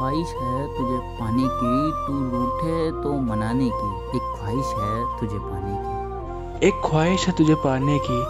ख्वाहिश 0.00 0.28
है 0.28 0.66
तुझे 0.66 0.98
पाने 1.20 1.42
की 1.42 1.72
तू 2.06 2.12
रूठे 2.36 3.02
तो 3.02 3.12
मनाने 3.20 3.70
की। 3.74 4.16
एक 4.16 4.36
ख्वाहिश 4.36 4.66
है 4.66 5.20
तुझे 5.20 5.38
पाने 5.38 5.74
की। 5.80 6.68
एक 6.68 6.80
ख्वाहिश 6.84 7.26
है 7.26 7.32
तुझे 7.32 7.54
पाने 7.54 7.98
की 7.98 8.24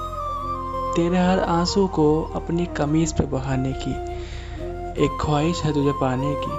तेरे 0.96 1.18
हर 1.18 1.40
आँसू 1.40 1.86
को 1.86 2.32
अपनी 2.34 2.66
कमीज 2.66 3.12
पे 3.12 3.26
बहाने 3.26 3.72
की। 3.72 3.92
एक 5.04 5.18
ख्वाहिश 5.20 5.62
है 5.62 5.74
तुझे 5.74 5.92
पाने 5.92 6.34
की। 6.34 6.52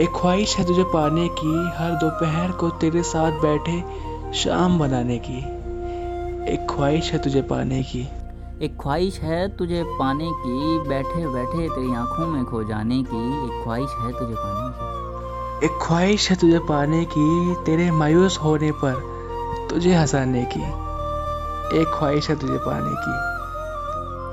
एक 0.00 0.12
ख्वाहिश 0.16 0.56
है 0.56 0.64
तुझे 0.66 0.82
पाने 0.82 1.28
की 1.28 1.72
हर 1.76 1.90
दोपहर 1.90 2.52
को 2.52 2.70
तेरे 2.70 3.02
साथ 3.02 3.32
बैठे 3.32 3.84
शाम 4.32 4.78
बनाने 4.78 5.18
की। 5.18 5.38
एक 6.54 6.66
ख्वाहिश 6.70 7.12
है 7.12 7.18
तुझे 7.18 7.42
पाने 7.42 7.82
की। 7.82 8.08
एक 8.62 8.78
ख्वाहिश 8.80 9.20
है 9.20 9.56
तुझे 9.56 9.84
पाने 9.86 10.30
की 10.32 10.88
बैठे 10.88 11.28
बैठे 11.28 11.68
तेरी 11.68 11.94
आँखों 11.94 12.26
में 12.26 12.44
खो 12.44 12.64
जाने 12.64 12.94
की। 12.94 13.44
एक 13.44 13.64
ख्वाहिश 13.64 13.90
है 14.00 14.12
तुझे 14.12 14.34
पाने 14.38 14.72
की। 14.72 15.66
एक 15.66 15.78
ख्वाहिश 15.82 16.30
है 16.30 16.36
तुझे 16.36 16.58
पाने 16.58 17.04
की 17.04 17.54
तेरे 17.54 17.90
मायूस 17.90 18.38
होने 18.38 18.72
पर 18.72 18.94
तुझे 19.70 19.94
हंसाने 19.94 20.44
की। 20.44 20.62
एक 21.80 21.86
ख्वाहिश 21.94 22.30
है 22.30 22.36
तुझे 22.36 22.58
पाने 22.58 22.94
की। 22.94 23.41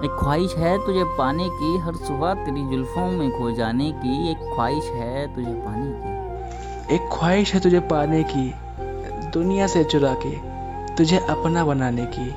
एक 0.06 0.12
ख्वाहिश 0.20 0.56
है 0.56 0.86
तुझे 0.86 1.04
पाने 1.04 1.50
की 1.50 1.78
हर 1.78 1.94
सुबह 1.94 2.34
तेरी 2.34 2.62
जुल्फों 2.68 3.12
में 3.12 3.32
खो 3.32 3.52
जाने 3.52 3.92
की 3.92 4.32
एक 4.32 4.38
ख्वाहिश 4.56 4.84
है 4.84 5.36
तुझे 5.36 5.54
पाने 5.54 5.90
की। 5.96 6.96
एक 6.96 7.10
ख्वाहिश 7.14 7.54
है 7.54 7.60
तुझे 7.60 7.80
पाने 7.80 8.24
की 8.24 8.54
दुनिया 9.30 9.68
से 9.68 9.84
चुरा 9.84 10.14
के 10.26 10.32
तुझे 10.96 11.18
अपना 11.18 11.66
बनाने 11.66 12.06
की। 12.06 12.28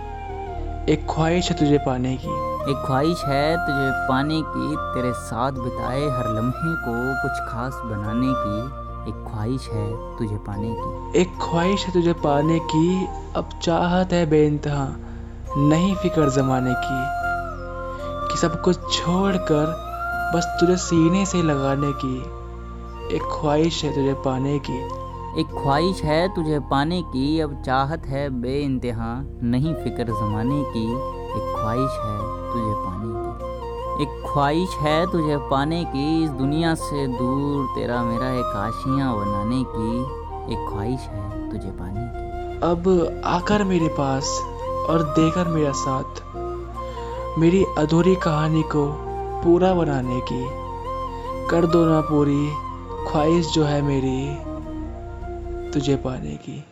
एक 0.92 1.06
ख्वाहिश 1.11 1.51
है 1.51 1.59
तुझे 1.59 1.78
पाने 1.78 2.17
की। 2.17 2.34
एक 2.70 2.83
ख्वाहिश 2.86 3.25
है 3.25 3.56
तुझे 3.56 3.91
पाने 4.08 4.42
की 4.42 4.77
तेरे 4.77 5.12
साथ 5.12 5.53
बिताए 5.53 6.03
हर 6.11 6.34
लम्हे 6.34 6.75
को 6.83 6.98
कुछ 7.23 7.48
खास 7.53 7.81
बनाने 7.84 8.34
की। 8.34 8.58
एक 9.11 9.25
ख्वाहिश 9.31 9.69
है 9.69 9.89
तुझे 10.19 10.36
पाने 10.36 10.75
की। 10.75 11.20
एक 11.20 11.39
ख्वाहिश 11.42 11.86
है 11.86 11.92
तुझे 11.92 12.12
पाने 12.12 12.58
की 12.58 13.08
अब 13.36 13.48
चाहत 13.62 14.12
है 14.12 14.27
बेइंतहा 14.31 14.86
नहीं 15.56 15.95
फ़िक्र 15.95 16.31
जमाने 16.31 16.75
की। 16.77 17.22
कि 18.33 18.38
सब 18.38 18.62
कुछ 18.62 18.77
छोड़कर 18.77 19.66
बस 20.34 20.44
तुझे 20.61 20.77
सीने 20.77 21.27
से 21.27 21.42
लगाने 21.42 21.92
की 21.92 22.16
एक 23.16 23.22
ख्वाहिश 23.22 23.84
है 23.84 23.94
तुझे 23.94 24.12
पाने 24.14 24.58
की। 24.58 24.77
एक 25.41 25.47
ख्वाहिश 25.62 26.02
है 26.02 26.34
तुझे 26.34 26.58
पाने 26.61 27.02
की 27.02 27.41
अब 27.41 27.62
चाहत 27.62 28.06
है 28.06 28.28
बे 28.30 28.58
इंतहा 28.58 29.11
नहीं 29.42 29.74
फ़िक्र 29.74 30.05
जमाने 30.05 30.62
की। 30.62 30.84
एक 31.33 31.52
ख्वाहिश 31.56 31.98
है 32.00 32.19
तुझे 32.52 32.74
पाने 32.78 33.12
की। 33.12 34.02
एक 34.02 34.33
ख्वाहिश 34.33 34.69
है 34.70 35.12
तुझे 35.12 35.36
पाने 35.50 35.84
की 35.84 36.24
इस 36.24 36.30
दुनिया 36.30 36.74
से 36.74 37.06
दूर 37.06 37.67
तेरा 37.67 38.02
मेरा 38.02 38.30
एक 38.30 38.56
आशियाँ 38.56 39.14
बनाने 39.17 39.64
की। 39.69 40.02
एक 40.52 40.69
ख्वाहिश 40.70 41.00
है 41.00 41.50
तुझे 41.50 41.70
पाने 41.70 42.08
की। 42.08 42.61
अब 42.62 43.22
आकर 43.24 43.64
मेरे 43.64 43.89
पास 43.89 44.39
और 44.91 45.02
देकर 45.02 45.48
मेरा 45.48 45.72
साथ। 45.72 46.42
मेरी 47.38 47.64
अधूरी 47.78 48.14
कहानी 48.14 48.62
को 48.62 48.92
पूरा 49.44 49.75
बनाने 49.75 50.20
की। 50.20 50.47
कर 51.48 51.66
दो 51.66 51.86
ना 51.86 52.00
पूरी, 52.00 52.50
ख्वाहिश 53.11 53.52
जो 53.52 53.64
है 53.64 53.83
मेरी, 53.83 54.36
तुझे 55.70 55.97
पाने 55.97 56.36
की। 56.36 56.64